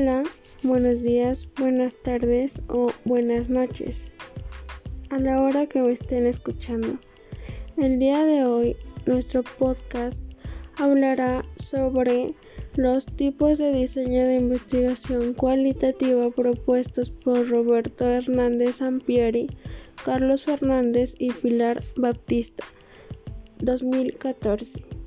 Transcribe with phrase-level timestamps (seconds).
[0.00, 0.22] Hola,
[0.62, 4.12] buenos días, buenas tardes o buenas noches.
[5.10, 7.00] A la hora que me estén escuchando.
[7.76, 8.76] El día de hoy
[9.06, 10.22] nuestro podcast
[10.76, 12.32] hablará sobre
[12.76, 19.48] los tipos de diseño de investigación cualitativa propuestos por Roberto Hernández Sampieri,
[20.04, 22.62] Carlos Fernández y Pilar Baptista,
[23.58, 24.97] 2014.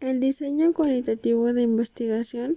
[0.00, 2.56] El diseño cualitativo de investigación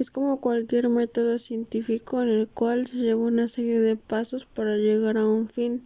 [0.00, 4.76] es como cualquier método científico en el cual se lleva una serie de pasos para
[4.76, 5.84] llegar a un fin,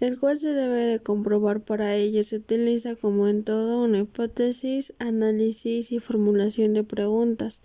[0.00, 4.92] el cual se debe de comprobar para ello se utiliza como en todo una hipótesis,
[4.98, 7.60] análisis y formulación de preguntas.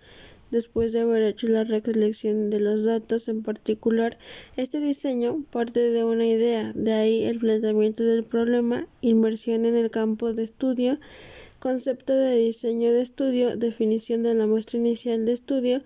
[0.50, 4.16] Después de haber hecho la recolección de los datos en particular,
[4.56, 9.90] este diseño parte de una idea, de ahí el planteamiento del problema, inmersión en el
[9.90, 10.98] campo de estudio,
[11.58, 15.82] concepto de diseño de estudio, definición de la muestra inicial de estudio,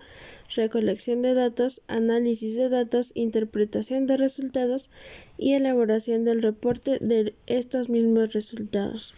[0.55, 4.91] recolección de datos, análisis de datos, interpretación de resultados
[5.37, 9.13] y elaboración del reporte de estos mismos resultados.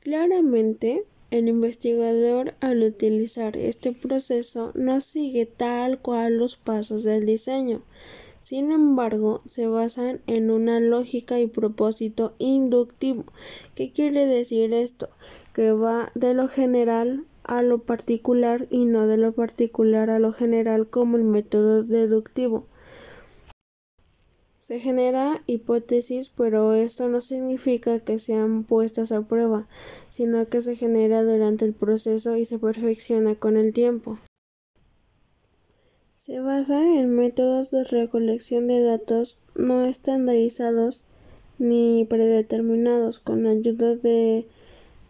[0.00, 7.82] Claramente, el investigador al utilizar este proceso no sigue tal cual los pasos del diseño,
[8.44, 13.24] sin embargo, se basan en una lógica y propósito inductivo.
[13.74, 15.08] ¿Qué quiere decir esto?
[15.54, 20.34] Que va de lo general a lo particular y no de lo particular a lo
[20.34, 22.66] general como el método deductivo.
[24.60, 29.66] Se genera hipótesis, pero esto no significa que sean puestas a prueba,
[30.10, 34.18] sino que se genera durante el proceso y se perfecciona con el tiempo.
[36.26, 41.04] Se basa en métodos de recolección de datos no estandarizados
[41.58, 44.46] ni predeterminados con ayuda de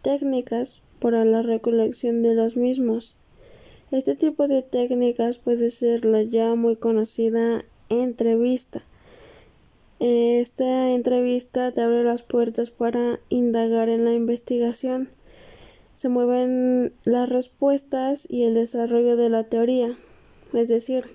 [0.01, 3.15] técnicas para la recolección de los mismos.
[3.91, 8.83] Este tipo de técnicas puede ser la ya muy conocida entrevista.
[10.01, 15.07] Esta entrevista te abre las puertas para indagar en la investigación.
[15.93, 19.95] Se mueven las respuestas y el desarrollo de la teoría.
[20.55, 21.05] Es decir,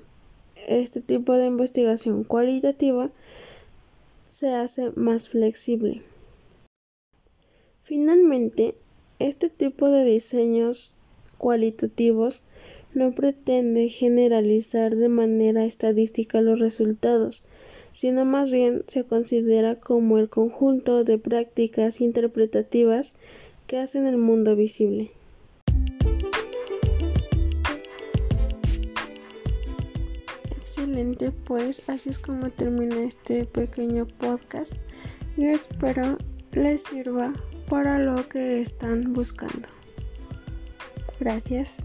[0.69, 3.11] este tipo de investigación cualitativa
[4.29, 6.03] se hace más flexible.
[7.83, 8.75] Finalmente,
[9.19, 10.93] este tipo de diseños
[11.39, 12.43] cualitativos
[12.95, 17.45] no pretende generalizar de manera estadística los resultados,
[17.93, 23.15] sino más bien se considera como el conjunto de prácticas interpretativas
[23.67, 25.11] que hacen el mundo visible.
[30.71, 34.77] Excelente, pues así es como termina este pequeño podcast
[35.37, 36.17] y espero
[36.53, 37.33] les sirva
[37.69, 39.69] para lo que están buscando.
[41.19, 41.79] Gracias.